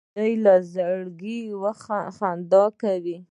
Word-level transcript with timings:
نجلۍ 0.09 0.33
له 0.45 0.53
زړګي 0.73 1.39
خندا 2.17 2.65
کوي. 2.81 3.17